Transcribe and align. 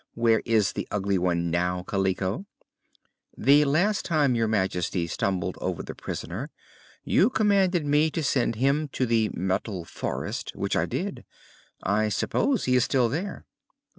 Where 0.15 0.41
is 0.45 0.71
the 0.73 0.87
Ugly 0.89 1.19
One 1.19 1.51
now, 1.51 1.83
Kaliko?" 1.83 2.47
"The 3.37 3.65
last 3.65 4.03
time 4.03 4.33
Your 4.33 4.47
Majesty 4.47 5.05
stumbled 5.05 5.59
over 5.61 5.83
the 5.83 5.93
prisoner 5.93 6.49
you 7.03 7.29
commanded 7.29 7.85
me 7.85 8.09
to 8.09 8.23
send 8.23 8.55
him 8.55 8.87
to 8.93 9.05
the 9.05 9.29
Metal 9.31 9.85
Forest, 9.85 10.53
which 10.55 10.75
I 10.75 10.87
did. 10.87 11.23
I 11.83 12.09
suppose 12.09 12.63
he 12.63 12.75
is 12.75 12.83
still 12.83 13.09
there." 13.09 13.45